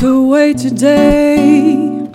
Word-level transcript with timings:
walked 0.00 0.16
away 0.16 0.52
today. 0.54 2.08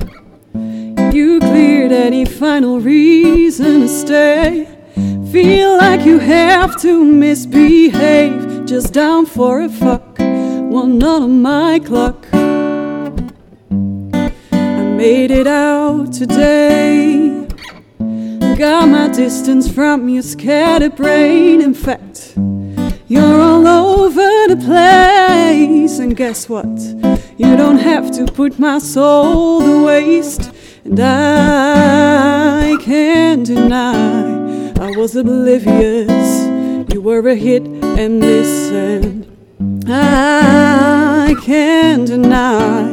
You 1.14 1.40
cleared 1.40 1.92
any 1.92 2.26
final 2.26 2.80
reason 2.80 3.82
to 3.82 3.88
stay. 3.88 4.68
Feel 5.32 5.78
like 5.78 6.06
you 6.06 6.20
have 6.20 6.80
to 6.82 7.04
misbehave. 7.04 8.66
Just 8.66 8.94
down 8.94 9.26
for 9.26 9.62
a 9.62 9.70
fuck. 9.70 10.18
Well, 10.18 10.88
not 10.88 11.22
on 11.24 11.42
my 11.42 11.80
clock. 11.80 12.26
I 12.34 12.42
made 14.98 15.32
it 15.32 15.48
out 15.48 16.12
today. 16.14 17.48
Got 18.58 18.90
my 18.90 19.10
distance 19.10 19.72
from 19.72 20.10
your 20.10 20.24
scattered 20.24 20.96
brain. 20.96 21.62
In 21.62 21.74
fact, 21.74 22.34
you're 23.08 23.42
all 23.42 23.68
over 23.68 24.48
the 24.48 24.58
place. 24.66 26.00
And 26.00 26.16
guess 26.16 26.50
what? 26.50 27.15
You 27.38 27.58
don't 27.58 27.80
have 27.80 28.12
to 28.12 28.26
put 28.32 28.58
my 28.60 28.80
soul 28.80 29.60
to 29.60 29.86
waste. 29.86 30.54
And 30.86 30.98
I 31.02 32.78
can't 32.80 33.46
deny 33.46 34.72
I 34.80 34.96
was 34.96 35.18
oblivious. 35.18 36.46
You 36.94 37.02
were 37.02 37.28
a 37.28 37.36
hit 37.36 37.64
and 37.64 38.22
miss. 38.22 38.72
And 38.72 39.28
I 39.86 41.36
can't 41.44 42.08
deny 42.08 42.84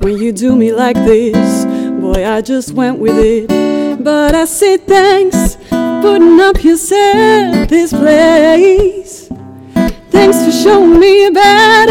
when 0.00 0.16
you 0.18 0.30
do 0.30 0.54
me 0.54 0.72
like 0.72 0.96
this. 0.96 1.64
Boy, 2.00 2.24
I 2.24 2.40
just 2.40 2.74
went 2.74 3.00
with 3.00 3.18
it. 3.18 4.04
But 4.04 4.32
I 4.32 4.44
say 4.44 4.76
thanks 4.76 5.56
for 5.56 6.00
putting 6.02 6.38
up 6.38 6.62
yourself 6.62 7.68
this 7.68 7.92
place. 7.92 9.28
Thanks 10.10 10.44
for 10.44 10.52
showing 10.52 11.00
me 11.00 11.26
a 11.26 11.32
better 11.32 11.87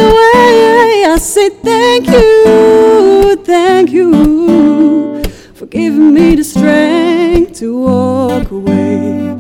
thank 1.50 2.08
you, 2.08 3.36
thank 3.44 3.92
you 3.92 5.24
for 5.54 5.66
giving 5.66 6.14
me 6.14 6.36
the 6.36 6.44
strength 6.44 7.60
to 7.60 7.80
walk 7.80 8.52
away. 8.52 9.40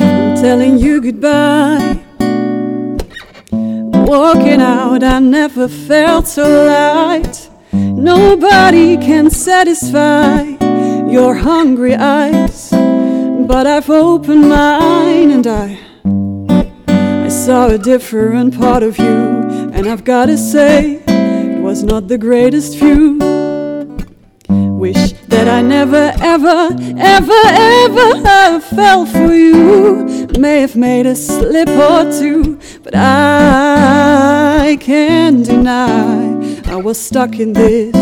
I'm 0.00 0.34
telling 0.36 0.78
you 0.78 1.00
goodbye. 1.00 2.00
Walking 4.06 4.60
out, 4.60 5.02
I 5.02 5.18
never 5.18 5.68
felt 5.68 6.26
so 6.26 6.42
light. 6.66 7.50
Nobody 7.72 8.96
can 8.96 9.30
satisfy 9.30 10.42
your 11.08 11.34
hungry 11.34 11.94
eyes, 11.94 12.70
but 13.46 13.66
I've 13.66 13.90
opened 13.90 14.48
mine 14.48 15.30
and 15.30 15.46
I 15.46 15.78
I 17.24 17.28
saw 17.28 17.68
a 17.68 17.78
different 17.78 18.56
part 18.58 18.82
of 18.82 18.98
you, 18.98 19.04
and 19.74 19.86
I've 19.86 20.04
gotta 20.04 20.36
say 20.36 21.02
it 21.06 21.60
was 21.62 21.82
not 21.82 22.08
the 22.08 22.18
greatest 22.18 22.76
view. 22.78 23.18
Wish 24.48 25.12
that 25.28 25.48
I 25.48 25.62
never, 25.62 26.12
ever, 26.20 26.76
ever, 26.98 27.42
ever 27.46 28.60
fell 28.60 29.06
for 29.06 29.32
you. 29.34 30.28
May 30.38 30.60
have 30.60 30.76
made 30.76 31.06
a 31.06 31.16
slip 31.16 31.68
or 31.68 32.10
two, 32.12 32.58
but 32.82 32.94
I 32.94 34.76
can't 34.80 35.44
deny 35.46 36.60
I 36.66 36.76
was 36.76 36.98
stuck 37.00 37.38
in 37.38 37.54
this, 37.54 37.96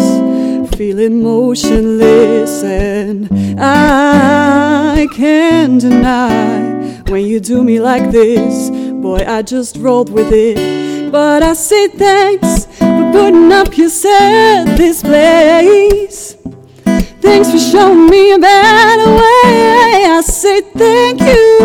feeling 0.77 1.23
motionless, 1.23 2.63
and 2.65 3.29
I 3.61 5.07
can't 5.15 5.81
deny 5.81 7.03
when 7.09 7.25
you 7.27 7.41
do 7.41 7.63
me 7.63 7.81
like 7.81 8.11
this. 8.11 8.71
Boy, 8.71 9.25
I 9.27 9.43
just 9.43 9.77
rolled 9.77 10.11
with 10.11 10.33
it, 10.33 11.11
but 11.11 11.43
I 11.43 11.55
say 11.55 11.89
thanks 11.89 12.67
for 12.79 13.11
putting 13.13 13.53
up 13.53 13.77
yourself 13.77 14.77
this 14.77 15.03
place. 15.03 16.37
Thanks 17.21 17.51
for 17.51 17.59
showing 17.59 18.07
me 18.07 18.33
a 18.33 18.39
better 18.39 19.11
way. 19.11 20.05
I 20.17 20.23
say 20.25 20.61
thank 20.61 21.21
you, 21.21 21.59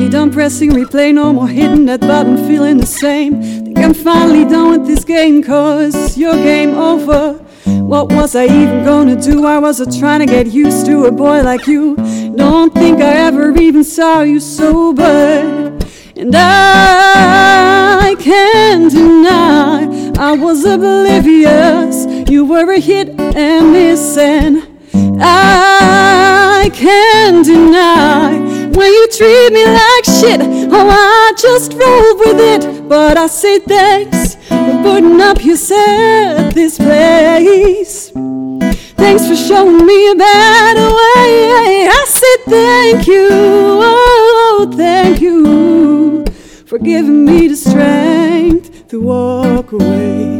finally 0.00 0.12
done 0.12 0.32
pressing 0.32 0.70
replay, 0.70 1.12
no 1.12 1.30
more 1.30 1.46
hitting 1.46 1.84
that 1.84 2.00
button, 2.00 2.34
feeling 2.48 2.78
the 2.78 2.86
same. 2.86 3.42
Think 3.42 3.78
I'm 3.80 3.92
finally 3.92 4.46
done 4.46 4.70
with 4.70 4.86
this 4.86 5.04
game, 5.04 5.42
cause 5.42 6.16
your 6.16 6.32
game 6.36 6.70
over. 6.70 7.34
What 7.66 8.10
was 8.10 8.34
I 8.34 8.44
even 8.44 8.82
gonna 8.82 9.20
do? 9.20 9.44
I 9.44 9.58
was 9.58 9.78
trying 9.98 10.20
to 10.20 10.26
get 10.26 10.46
used 10.46 10.86
to 10.86 11.04
a 11.04 11.12
boy 11.12 11.42
like 11.42 11.66
you. 11.66 11.96
Don't 12.34 12.72
think 12.72 13.02
I 13.02 13.12
ever 13.28 13.54
even 13.58 13.84
saw 13.84 14.22
you 14.22 14.40
sober. 14.40 15.76
And 16.16 16.34
I 16.34 18.16
can't 18.18 18.90
deny 18.90 19.84
I 20.16 20.32
was 20.32 20.64
oblivious. 20.64 22.06
You 22.30 22.46
were 22.46 22.72
a 22.72 22.80
hit 22.80 23.20
and 23.20 23.72
miss, 23.72 24.16
and 24.16 24.66
I 25.20 26.70
can't 26.72 27.44
deny 27.44 28.59
when 28.80 28.92
you 28.94 29.06
treat 29.08 29.52
me 29.52 29.64
like 29.66 30.04
shit. 30.06 30.40
Oh, 30.72 30.88
I 30.88 31.32
just 31.36 31.74
roll 31.74 32.16
with 32.22 32.40
it, 32.54 32.88
but 32.88 33.18
I 33.18 33.26
say 33.26 33.58
thanks 33.58 34.36
for 34.48 34.74
putting 34.82 35.20
up 35.20 35.44
yourself 35.44 36.54
this 36.54 36.78
place. 36.78 38.10
Thanks 39.02 39.26
for 39.28 39.36
showing 39.36 39.84
me 39.84 40.10
a 40.12 40.14
better 40.14 40.88
way. 41.00 41.88
I 41.98 42.04
say 42.08 42.36
thank 42.48 43.06
you, 43.06 43.28
oh, 43.30 44.72
thank 44.74 45.20
you 45.20 46.24
for 46.64 46.78
giving 46.78 47.26
me 47.26 47.48
the 47.48 47.56
strength 47.56 48.88
to 48.88 49.00
walk 49.02 49.72
away. 49.72 50.39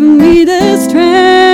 Giving 0.00 0.16
me 0.16 0.44
the 0.46 0.78
strength 0.78 1.49